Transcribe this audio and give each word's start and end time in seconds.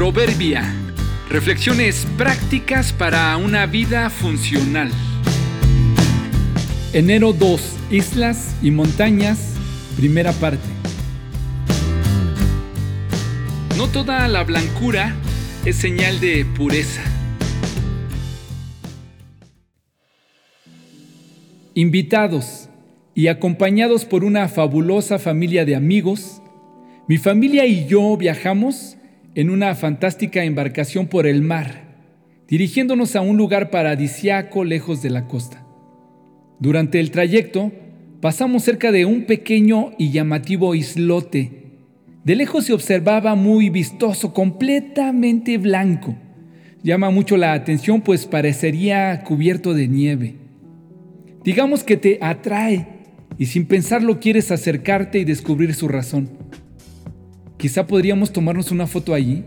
Proverbia. 0.00 0.62
Reflexiones 1.28 2.06
prácticas 2.16 2.90
para 2.90 3.36
una 3.36 3.66
vida 3.66 4.08
funcional. 4.08 4.90
Enero 6.94 7.34
2. 7.34 7.76
Islas 7.90 8.56
y 8.62 8.70
montañas. 8.70 9.56
Primera 9.98 10.32
parte. 10.32 10.64
No 13.76 13.88
toda 13.88 14.26
la 14.28 14.42
blancura 14.42 15.14
es 15.66 15.76
señal 15.76 16.18
de 16.18 16.46
pureza. 16.46 17.02
Invitados 21.74 22.70
y 23.14 23.26
acompañados 23.26 24.06
por 24.06 24.24
una 24.24 24.48
fabulosa 24.48 25.18
familia 25.18 25.66
de 25.66 25.76
amigos, 25.76 26.40
mi 27.06 27.18
familia 27.18 27.66
y 27.66 27.86
yo 27.86 28.16
viajamos 28.16 28.96
en 29.34 29.50
una 29.50 29.74
fantástica 29.74 30.44
embarcación 30.44 31.06
por 31.06 31.26
el 31.26 31.42
mar, 31.42 31.84
dirigiéndonos 32.48 33.14
a 33.14 33.20
un 33.20 33.36
lugar 33.36 33.70
paradisiaco 33.70 34.64
lejos 34.64 35.02
de 35.02 35.10
la 35.10 35.26
costa. 35.28 35.64
Durante 36.58 37.00
el 37.00 37.10
trayecto, 37.10 37.72
pasamos 38.20 38.64
cerca 38.64 38.92
de 38.92 39.04
un 39.04 39.24
pequeño 39.24 39.92
y 39.98 40.10
llamativo 40.10 40.74
islote. 40.74 41.52
De 42.24 42.34
lejos 42.34 42.64
se 42.66 42.72
observaba 42.72 43.34
muy 43.34 43.70
vistoso, 43.70 44.34
completamente 44.34 45.58
blanco. 45.58 46.16
Llama 46.82 47.10
mucho 47.10 47.36
la 47.36 47.52
atención 47.52 48.00
pues 48.00 48.26
parecería 48.26 49.22
cubierto 49.22 49.72
de 49.72 49.88
nieve. 49.88 50.34
Digamos 51.44 51.84
que 51.84 51.96
te 51.96 52.18
atrae 52.20 52.86
y 53.38 53.46
sin 53.46 53.66
pensarlo 53.66 54.20
quieres 54.20 54.50
acercarte 54.50 55.18
y 55.18 55.24
descubrir 55.24 55.74
su 55.74 55.88
razón. 55.88 56.30
Quizá 57.60 57.86
podríamos 57.86 58.32
tomarnos 58.32 58.70
una 58.70 58.86
foto 58.86 59.12
allí. 59.12 59.44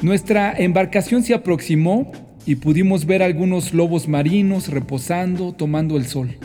Nuestra 0.00 0.54
embarcación 0.56 1.24
se 1.24 1.34
aproximó 1.34 2.12
y 2.46 2.54
pudimos 2.54 3.04
ver 3.04 3.20
algunos 3.20 3.74
lobos 3.74 4.06
marinos 4.06 4.68
reposando, 4.68 5.52
tomando 5.52 5.96
el 5.96 6.06
sol. 6.06 6.36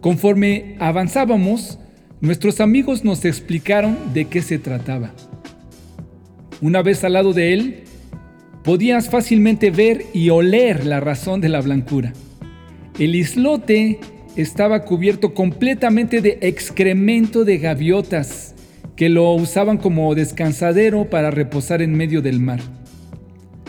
Conforme 0.00 0.74
avanzábamos, 0.80 1.78
nuestros 2.20 2.60
amigos 2.60 3.04
nos 3.04 3.24
explicaron 3.24 3.96
de 4.12 4.24
qué 4.24 4.42
se 4.42 4.58
trataba. 4.58 5.12
Una 6.60 6.82
vez 6.82 7.04
al 7.04 7.12
lado 7.12 7.32
de 7.32 7.52
él, 7.52 7.84
podías 8.64 9.08
fácilmente 9.08 9.70
ver 9.70 10.06
y 10.12 10.30
oler 10.30 10.84
la 10.84 10.98
razón 10.98 11.40
de 11.40 11.48
la 11.48 11.60
blancura. 11.60 12.12
El 12.98 13.14
islote 13.14 14.00
estaba 14.34 14.84
cubierto 14.84 15.32
completamente 15.32 16.22
de 16.22 16.38
excremento 16.42 17.44
de 17.44 17.58
gaviotas 17.58 18.56
que 18.98 19.08
lo 19.08 19.32
usaban 19.32 19.78
como 19.78 20.12
descansadero 20.16 21.08
para 21.08 21.30
reposar 21.30 21.82
en 21.82 21.94
medio 21.94 22.20
del 22.20 22.40
mar. 22.40 22.58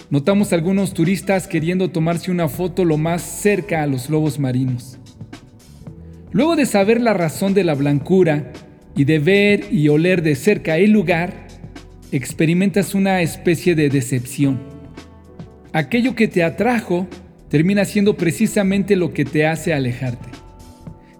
Notamos 0.10 0.54
algunos 0.54 0.96
turistas 0.96 1.46
queriendo 1.46 1.92
tomarse 1.92 2.32
una 2.32 2.50
foto 2.50 2.84
lo 2.84 2.98
más 2.98 3.22
cerca 3.22 3.84
a 3.84 3.86
los 3.86 4.10
lobos 4.10 4.40
marinos. 4.40 4.98
Luego 6.32 6.56
de 6.56 6.66
saber 6.66 7.00
la 7.00 7.14
razón 7.14 7.54
de 7.54 7.64
la 7.64 7.76
blancura 7.76 8.52
y 8.96 9.04
de 9.04 9.20
ver 9.20 9.66
y 9.72 9.88
oler 9.90 10.24
de 10.24 10.34
cerca 10.34 10.78
el 10.78 10.94
lugar, 10.94 11.48
experimentas 12.12 12.96
una 12.96 13.22
especie 13.22 13.76
de 13.76 13.90
decepción. 13.90 14.60
Aquello 15.74 16.16
que 16.16 16.28
te 16.28 16.44
atrajo 16.44 17.08
termina 17.50 17.86
siendo 17.86 18.18
precisamente 18.18 18.96
lo 18.96 19.14
que 19.14 19.26
te 19.26 19.46
hace 19.46 19.76
alejarte. 19.76 20.30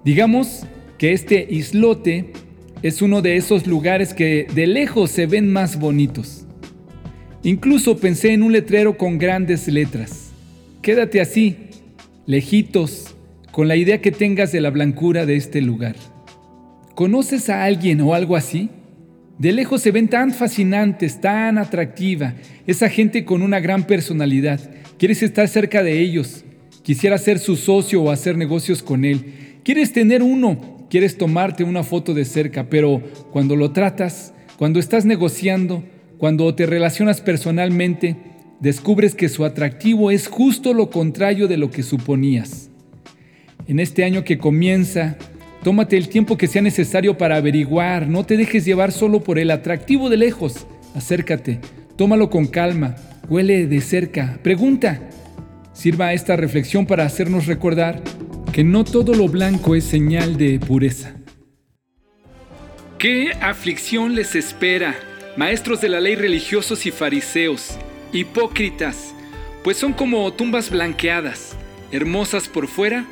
Digamos 0.04 0.66
que 0.98 1.14
este 1.14 1.46
islote 1.48 2.34
es 2.82 3.02
uno 3.02 3.22
de 3.22 3.36
esos 3.36 3.68
lugares 3.68 4.14
que 4.14 4.48
de 4.54 4.68
lejos 4.68 5.12
se 5.12 5.26
ven 5.26 5.52
más 5.52 5.80
bonitos. 5.80 6.46
Incluso 7.44 7.98
pensé 7.98 8.34
en 8.34 8.44
un 8.44 8.52
letrero 8.52 8.98
con 8.98 9.18
grandes 9.18 9.68
letras. 9.68 10.32
Quédate 10.82 11.22
así, 11.22 11.56
lejitos, 12.26 13.16
con 13.52 13.68
la 13.68 13.76
idea 13.76 14.02
que 14.02 14.12
tengas 14.12 14.52
de 14.52 14.62
la 14.62 14.70
blancura 14.70 15.26
de 15.26 15.36
este 15.36 15.62
lugar. 15.62 15.96
¿Conoces 16.96 17.50
a 17.50 17.64
alguien 17.64 18.02
o 18.02 18.14
algo 18.14 18.36
así? 18.36 18.70
De 19.38 19.54
lejos 19.54 19.82
se 19.82 19.92
ven 19.92 20.10
tan 20.10 20.34
fascinantes, 20.34 21.22
tan 21.22 21.58
atractiva, 21.58 22.36
esa 22.68 22.90
gente 22.90 23.24
con 23.24 23.42
una 23.42 23.60
gran 23.60 23.86
personalidad. 23.88 24.60
Quieres 24.98 25.24
estar 25.24 25.48
cerca 25.48 25.82
de 25.82 26.00
ellos. 26.02 26.44
Quisieras 26.84 27.24
ser 27.24 27.40
su 27.40 27.56
socio 27.56 28.02
o 28.04 28.12
hacer 28.12 28.38
negocios 28.38 28.84
con 28.84 29.06
él. 29.06 29.60
Quieres 29.64 29.94
tener 29.94 30.24
uno, 30.24 30.79
quieres 30.90 31.18
tomarte 31.18 31.64
una 31.64 31.84
foto 31.84 32.14
de 32.14 32.26
cerca, 32.26 32.70
pero 32.70 33.02
cuando 33.32 33.56
lo 33.56 33.72
tratas, 33.72 34.34
cuando 34.58 34.80
estás 34.80 35.06
negociando, 35.06 35.84
cuando 36.18 36.54
te 36.56 36.66
relacionas 36.66 37.22
personalmente, 37.22 38.18
descubres 38.60 39.16
que 39.16 39.30
su 39.30 39.46
atractivo 39.46 40.12
es 40.12 40.28
justo 40.28 40.74
lo 40.74 40.90
contrario 40.90 41.48
de 41.48 41.58
lo 41.58 41.72
que 41.72 41.84
suponías. 41.84 42.70
En 43.68 43.80
este 43.80 44.04
año 44.04 44.24
que 44.24 44.38
comienza, 44.38 45.18
tómate 45.64 45.96
el 45.96 46.10
tiempo 46.10 46.38
que 46.38 46.48
sea 46.48 46.62
necesario 46.62 47.18
para 47.18 47.38
averiguar, 47.38 48.08
no 48.08 48.26
te 48.26 48.36
dejes 48.36 48.66
llevar 48.66 48.92
solo 48.92 49.22
por 49.24 49.40
el 49.40 49.52
atractivo 49.52 50.10
de 50.10 50.18
lejos, 50.18 50.66
acércate, 50.96 51.60
tómalo 51.96 52.30
con 52.30 52.48
calma, 52.48 52.96
huele 53.30 53.68
de 53.68 53.82
cerca, 53.82 54.40
pregunta. 54.42 55.02
Sirva 55.72 56.12
esta 56.12 56.36
reflexión 56.36 56.86
para 56.86 57.06
hacernos 57.06 57.46
recordar 57.46 58.02
que 58.60 58.66
no 58.66 58.84
todo 58.84 59.14
lo 59.14 59.30
blanco 59.30 59.74
es 59.74 59.86
señal 59.86 60.36
de 60.36 60.60
pureza. 60.60 61.16
¿Qué 62.98 63.32
aflicción 63.40 64.16
les 64.16 64.36
espera, 64.36 65.00
maestros 65.38 65.80
de 65.80 65.88
la 65.88 66.02
ley 66.02 66.16
religiosos 66.16 66.86
y 66.86 66.92
fariseos, 66.92 67.78
hipócritas, 68.12 69.16
pues 69.64 69.78
son 69.78 69.94
como 69.94 70.30
tumbas 70.34 70.72
blanqueadas, 70.72 71.56
hermosas 71.94 72.50
por 72.50 72.68
fuera, 72.68 73.06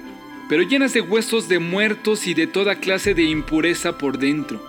pero 0.50 0.64
llenas 0.64 0.94
de 0.94 1.00
huesos 1.00 1.48
de 1.48 1.60
muertos 1.60 2.28
y 2.28 2.34
de 2.34 2.48
toda 2.48 2.76
clase 2.76 3.14
de 3.14 3.24
impureza 3.24 3.98
por 3.98 4.18
dentro. 4.18 4.62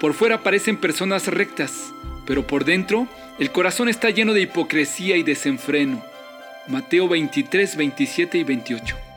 Por 0.00 0.14
fuera 0.14 0.42
parecen 0.42 0.76
personas 0.76 1.28
rectas, 1.28 1.94
pero 2.26 2.48
por 2.48 2.64
dentro 2.64 3.06
el 3.38 3.52
corazón 3.52 3.88
está 3.88 4.10
lleno 4.10 4.34
de 4.34 4.40
hipocresía 4.40 5.16
y 5.16 5.22
desenfreno. 5.22 6.02
Mateo 6.66 7.06
23, 7.06 7.76
27 7.76 8.38
y 8.38 8.42
28. 8.42 9.09